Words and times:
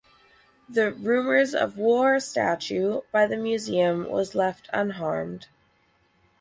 The 0.67 0.93
"Rumors 0.93 1.53
of 1.53 1.77
War" 1.77 2.19
statue 2.19 3.01
by 3.11 3.27
the 3.27 3.37
Museum 3.37 4.09
was 4.09 4.33
left 4.33 4.67
unharmed. 4.73 5.45